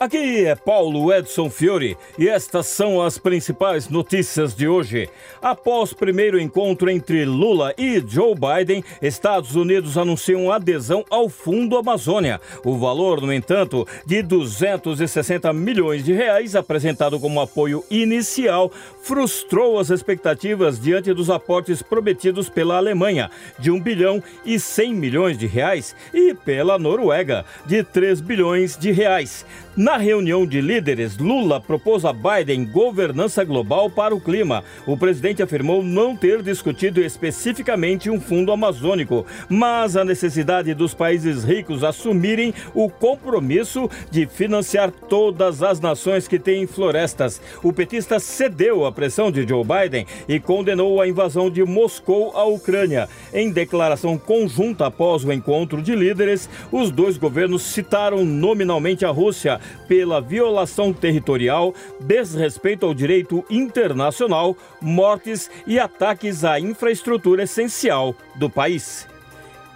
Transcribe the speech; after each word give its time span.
Aqui 0.00 0.46
é 0.46 0.54
Paulo 0.54 1.12
Edson 1.12 1.50
Fiore 1.50 1.96
e 2.16 2.28
estas 2.28 2.68
são 2.68 3.02
as 3.02 3.18
principais 3.18 3.88
notícias 3.88 4.54
de 4.54 4.68
hoje. 4.68 5.10
Após 5.42 5.92
primeiro 5.92 6.38
encontro 6.38 6.88
entre 6.88 7.24
Lula 7.24 7.74
e 7.76 8.00
Joe 8.06 8.32
Biden, 8.32 8.84
Estados 9.02 9.56
Unidos 9.56 9.98
anunciam 9.98 10.52
adesão 10.52 11.04
ao 11.10 11.28
Fundo 11.28 11.76
Amazônia. 11.76 12.40
O 12.64 12.78
valor, 12.78 13.20
no 13.20 13.32
entanto, 13.32 13.88
de 14.06 14.22
260 14.22 15.52
milhões 15.52 16.04
de 16.04 16.12
reais 16.12 16.54
apresentado 16.54 17.18
como 17.18 17.40
apoio 17.40 17.82
inicial 17.90 18.70
frustrou 19.02 19.80
as 19.80 19.90
expectativas 19.90 20.78
diante 20.78 21.12
dos 21.12 21.28
aportes 21.28 21.82
prometidos 21.82 22.48
pela 22.48 22.76
Alemanha, 22.76 23.32
de 23.58 23.72
1 23.72 23.80
bilhão 23.80 24.22
e 24.44 24.60
100 24.60 24.94
milhões 24.94 25.36
de 25.36 25.48
reais, 25.48 25.96
e 26.14 26.34
pela 26.34 26.78
Noruega, 26.78 27.44
de 27.66 27.82
3 27.82 28.20
bilhões 28.20 28.76
de 28.76 28.92
reais. 28.92 29.44
Na 29.88 29.96
reunião 29.96 30.46
de 30.46 30.60
líderes, 30.60 31.16
Lula 31.16 31.62
propôs 31.62 32.04
a 32.04 32.12
Biden 32.12 32.66
governança 32.66 33.42
global 33.42 33.88
para 33.88 34.14
o 34.14 34.20
clima. 34.20 34.62
O 34.86 34.98
presidente 34.98 35.42
afirmou 35.42 35.82
não 35.82 36.14
ter 36.14 36.42
discutido 36.42 37.00
especificamente 37.00 38.10
um 38.10 38.20
fundo 38.20 38.52
amazônico, 38.52 39.24
mas 39.48 39.96
a 39.96 40.04
necessidade 40.04 40.74
dos 40.74 40.92
países 40.92 41.42
ricos 41.42 41.82
assumirem 41.82 42.52
o 42.74 42.90
compromisso 42.90 43.88
de 44.10 44.26
financiar 44.26 44.90
todas 44.90 45.62
as 45.62 45.80
nações 45.80 46.28
que 46.28 46.38
têm 46.38 46.66
florestas. 46.66 47.40
O 47.62 47.72
petista 47.72 48.20
cedeu 48.20 48.84
à 48.84 48.92
pressão 48.92 49.32
de 49.32 49.48
Joe 49.48 49.64
Biden 49.64 50.06
e 50.28 50.38
condenou 50.38 51.00
a 51.00 51.08
invasão 51.08 51.48
de 51.48 51.64
Moscou 51.64 52.36
à 52.36 52.44
Ucrânia. 52.44 53.08
Em 53.32 53.50
declaração 53.50 54.18
conjunta 54.18 54.84
após 54.84 55.24
o 55.24 55.32
encontro 55.32 55.80
de 55.80 55.94
líderes, 55.94 56.46
os 56.70 56.90
dois 56.90 57.16
governos 57.16 57.62
citaram 57.62 58.22
nominalmente 58.22 59.06
a 59.06 59.10
Rússia 59.10 59.58
pela 59.86 60.20
violação 60.20 60.92
territorial, 60.92 61.74
desrespeito 62.00 62.86
ao 62.86 62.94
direito 62.94 63.44
internacional, 63.50 64.56
mortes 64.80 65.50
e 65.66 65.78
ataques 65.78 66.44
à 66.44 66.58
infraestrutura 66.58 67.44
essencial 67.44 68.14
do 68.36 68.50
país. 68.50 69.06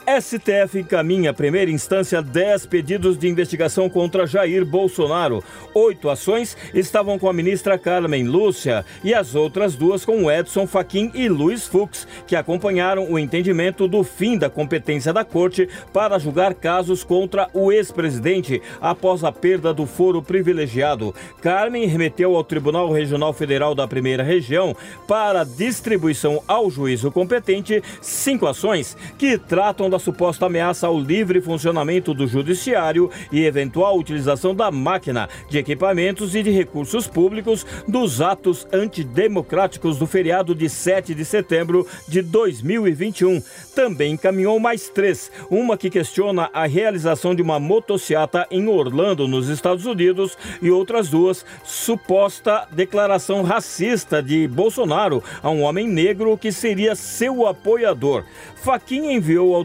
STF 0.07 0.81
encaminha 0.81 1.31
a 1.31 1.35
primeira 1.35 1.71
instância 1.71 2.21
10 2.21 2.67
pedidos 2.67 3.17
de 3.17 3.29
investigação 3.29 3.89
contra 3.89 4.27
Jair 4.27 4.65
Bolsonaro. 4.65 5.45
Oito 5.73 6.11
ações 6.11 6.57
estavam 6.75 7.19
com 7.19 7.29
a 7.29 7.33
ministra 7.33 7.79
Carmen 7.79 8.25
Lúcia 8.25 8.85
e 9.05 9.15
as 9.15 9.37
outras 9.37 9.77
duas 9.77 10.05
com 10.05 10.31
Edson 10.31 10.67
Fachin 10.67 11.11
e 11.15 11.29
Luiz 11.29 11.67
Fux, 11.67 12.07
que 12.27 12.35
acompanharam 12.35 13.11
o 13.11 13.19
entendimento 13.19 13.87
do 13.87 14.03
fim 14.03 14.37
da 14.37 14.51
competência 14.51 15.13
da 15.13 15.25
corte 15.25 15.69
para 15.93 16.19
julgar 16.19 16.53
casos 16.55 17.05
contra 17.05 17.49
o 17.55 17.71
ex-presidente 17.71 18.61
após 18.81 19.23
a 19.23 19.31
perda 19.31 19.73
do 19.73 19.87
foro 19.87 20.21
privilegiado. 20.21 21.15
Carmen 21.41 21.87
remeteu 21.87 22.35
ao 22.35 22.43
Tribunal 22.43 22.91
Regional 22.91 23.33
Federal 23.33 23.75
da 23.75 23.87
Primeira 23.87 24.25
Região 24.25 24.75
para 25.07 25.45
distribuição 25.45 26.43
ao 26.49 26.69
juízo 26.69 27.11
competente 27.11 27.83
cinco 28.01 28.47
ações 28.47 28.97
que 29.17 29.39
tratam 29.39 29.92
da 29.93 29.99
suposta 29.99 30.47
ameaça 30.47 30.87
ao 30.87 30.99
livre 30.99 31.39
funcionamento 31.43 32.15
do 32.15 32.27
judiciário 32.27 33.11
e 33.31 33.45
eventual 33.45 33.99
utilização 33.99 34.55
da 34.55 34.71
máquina, 34.71 35.29
de 35.51 35.59
equipamentos 35.59 36.35
e 36.35 36.43
de 36.43 36.51
recursos 36.51 37.07
públicos 37.07 37.67
dos 37.87 38.23
atos 38.23 38.67
antidemocráticos 38.73 39.99
do 39.99 40.07
feriado 40.07 40.55
de 40.55 40.71
7 40.71 41.15
de 41.15 41.27
setembro 41.27 41.87
de 42.09 42.23
2021. 42.23 43.43
Também 43.75 44.15
encaminhou 44.15 44.59
mais 44.59 44.89
três: 44.89 45.31
uma 45.51 45.77
que 45.77 45.91
questiona 45.91 46.49
a 46.55 46.67
realização 46.67 47.35
de 47.35 47.43
uma 47.43 47.61
motociata 47.61 48.47
em 48.51 48.69
Orlando, 48.69 49.29
nos 49.29 49.51
Estados 49.51 49.85
Unidos, 49.85 50.39
e 50.63 50.71
outras 50.71 51.11
duas, 51.11 51.45
suposta 51.65 52.67
declaração 52.73 53.43
racista 53.43 54.23
de 54.23 54.49
Bolsonaro 54.49 55.23
a 55.43 55.51
um 55.51 55.63
homem 55.63 55.87
negro 55.87 56.39
que 56.39 56.51
seria 56.51 56.95
seu 56.95 57.47
apoiador. 57.47 58.25
Faquinha 58.55 59.13
enviou 59.13 59.55
ao 59.55 59.65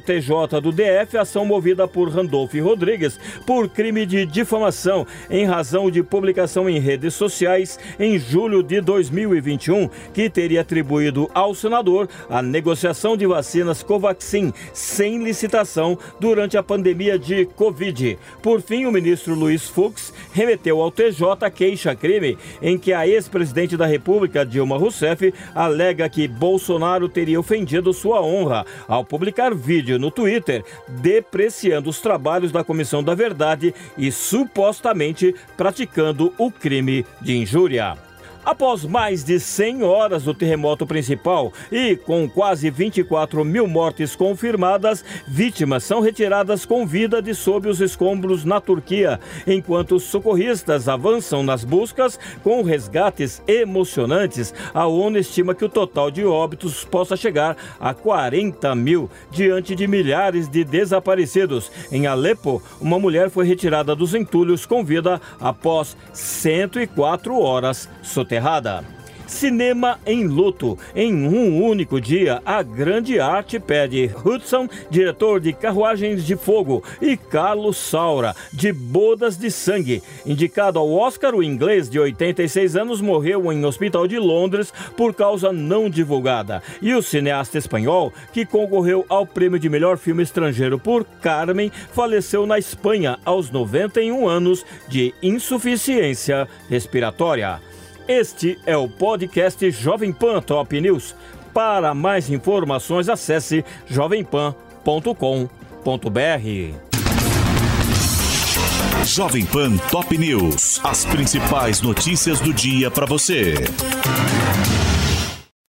Do 0.61 0.71
DF 0.71 1.17
ação 1.17 1.45
movida 1.45 1.87
por 1.87 2.09
Randolph 2.09 2.53
Rodrigues 2.55 3.19
por 3.45 3.69
crime 3.69 4.05
de 4.05 4.25
difamação 4.25 5.05
em 5.29 5.45
razão 5.45 5.91
de 5.91 6.01
publicação 6.01 6.69
em 6.69 6.79
redes 6.79 7.13
sociais 7.13 7.79
em 7.99 8.17
julho 8.17 8.63
de 8.63 8.81
2021 8.81 9.89
que 10.13 10.29
teria 10.29 10.61
atribuído 10.61 11.29
ao 11.33 11.53
senador 11.53 12.09
a 12.29 12.41
negociação 12.41 13.15
de 13.15 13.27
vacinas 13.27 13.83
Covaxin 13.83 14.51
sem 14.73 15.23
licitação 15.23 15.97
durante 16.19 16.57
a 16.57 16.63
pandemia 16.63 17.17
de 17.17 17.45
Covid. 17.45 18.17
Por 18.41 18.61
fim, 18.61 18.85
o 18.85 18.91
ministro 18.91 19.35
Luiz 19.35 19.69
Fux 19.69 20.13
remeteu 20.33 20.81
ao 20.81 20.91
TJ 20.91 21.51
queixa-crime 21.53 22.37
em 22.61 22.77
que 22.77 22.91
a 22.91 23.07
ex-presidente 23.07 23.77
da 23.77 23.85
República, 23.85 24.45
Dilma 24.45 24.77
Rousseff, 24.77 25.33
alega 25.53 26.09
que 26.09 26.27
Bolsonaro 26.27 27.07
teria 27.07 27.39
ofendido 27.39 27.93
sua 27.93 28.21
honra 28.21 28.65
ao 28.87 29.03
publicar 29.03 29.53
vídeo 29.53 29.99
no 29.99 30.06
Twitter 30.11 30.63
depreciando 30.87 31.89
os 31.89 31.99
trabalhos 31.99 32.51
da 32.51 32.63
Comissão 32.63 33.03
da 33.03 33.15
Verdade 33.15 33.73
e 33.97 34.11
supostamente 34.11 35.35
praticando 35.55 36.33
o 36.37 36.51
crime 36.51 37.05
de 37.21 37.37
injúria. 37.37 38.06
Após 38.47 38.85
mais 38.85 39.25
de 39.25 39.41
100 39.41 39.83
horas 39.83 40.23
do 40.23 40.33
terremoto 40.33 40.87
principal 40.87 41.51
e 41.69 41.97
com 41.97 42.29
quase 42.29 42.69
24 42.69 43.43
mil 43.43 43.67
mortes 43.67 44.15
confirmadas, 44.15 45.03
vítimas 45.27 45.83
são 45.83 45.99
retiradas 45.99 46.65
com 46.65 46.87
vida 46.87 47.21
de 47.21 47.35
sob 47.35 47.67
os 47.67 47.81
escombros 47.81 48.45
na 48.45 48.61
Turquia, 48.61 49.19
enquanto 49.45 49.97
os 49.97 50.03
socorristas 50.03 50.87
avançam 50.87 51.43
nas 51.43 51.65
buscas 51.65 52.17
com 52.41 52.61
resgates 52.61 53.43
emocionantes. 53.45 54.53
A 54.73 54.87
ONU 54.87 55.17
estima 55.17 55.53
que 55.53 55.65
o 55.65 55.69
total 55.69 56.09
de 56.09 56.23
óbitos 56.23 56.85
possa 56.85 57.17
chegar 57.17 57.57
a 57.77 57.93
40 57.93 58.73
mil, 58.75 59.09
diante 59.29 59.75
de 59.75 59.89
milhares 59.89 60.47
de 60.47 60.63
desaparecidos. 60.63 61.69
Em 61.91 62.07
Alepo, 62.07 62.63
uma 62.79 62.97
mulher 62.97 63.29
foi 63.29 63.45
retirada 63.45 63.93
dos 63.93 64.15
entulhos 64.15 64.65
com 64.65 64.85
vida 64.85 65.19
após 65.37 65.97
104 66.13 67.37
horas 67.37 67.89
soterrada 68.01 68.36
Cinema 69.27 69.99
em 70.05 70.25
luto. 70.25 70.77
Em 70.95 71.13
um 71.27 71.61
único 71.61 71.99
dia, 71.99 72.41
a 72.45 72.63
grande 72.63 73.19
arte 73.19 73.59
pede 73.59 74.09
Hudson, 74.25 74.69
diretor 74.89 75.41
de 75.41 75.51
Carruagens 75.51 76.25
de 76.25 76.35
Fogo, 76.35 76.83
e 77.01 77.17
Carlos 77.17 77.77
Saura, 77.77 78.33
de 78.53 78.71
Bodas 78.71 79.37
de 79.37 79.51
Sangue. 79.51 80.01
Indicado 80.25 80.79
ao 80.79 80.89
Oscar, 80.89 81.35
o 81.35 81.43
inglês 81.43 81.89
de 81.89 81.99
86 81.99 82.77
anos 82.77 83.01
morreu 83.01 83.51
em 83.51 83.65
hospital 83.65 84.07
de 84.07 84.17
Londres 84.17 84.73
por 84.95 85.13
causa 85.13 85.51
não 85.51 85.89
divulgada. 85.89 86.63
E 86.81 86.93
o 86.93 87.01
cineasta 87.01 87.57
espanhol, 87.57 88.13
que 88.31 88.45
concorreu 88.45 89.05
ao 89.09 89.25
prêmio 89.25 89.59
de 89.59 89.69
melhor 89.69 89.97
filme 89.97 90.23
estrangeiro 90.23 90.79
por 90.79 91.03
Carmen, 91.21 91.69
faleceu 91.91 92.45
na 92.45 92.57
Espanha 92.57 93.19
aos 93.25 93.51
91 93.51 94.27
anos 94.27 94.65
de 94.87 95.13
insuficiência 95.21 96.47
respiratória. 96.69 97.59
Este 98.07 98.57
é 98.65 98.77
o 98.77 98.87
podcast 98.87 99.69
Jovem 99.69 100.13
Pan 100.13 100.39
Top 100.41 100.79
News. 100.79 101.13
Para 101.53 101.93
mais 101.93 102.29
informações, 102.29 103.09
acesse 103.09 103.65
jovempan.com.br. 103.85 104.53
Jovem 109.03 109.45
Pan 109.45 109.75
Top 109.91 110.17
News. 110.17 110.79
As 110.85 111.03
principais 111.03 111.81
notícias 111.81 112.39
do 112.39 112.53
dia 112.53 112.89
para 112.89 113.05
você. 113.05 113.55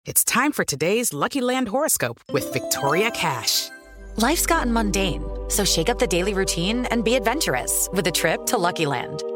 It's 0.06 0.24
time 0.24 0.52
for 0.52 0.64
today's 0.64 1.12
Lucky 1.12 1.40
Land 1.40 1.68
horoscope 1.68 2.20
with 2.32 2.52
Victoria 2.52 3.10
Cash. 3.10 3.70
Life's 4.16 4.46
gotten 4.46 4.72
mundane, 4.72 5.24
so 5.48 5.64
shake 5.64 5.90
up 5.90 5.98
the 5.98 6.06
daily 6.06 6.32
routine 6.34 6.86
and 6.92 7.02
be 7.02 7.16
adventurous 7.16 7.88
with 7.92 8.06
a 8.06 8.12
trip 8.12 8.46
to 8.46 8.56
Lucky 8.56 8.86
Land. 8.86 9.24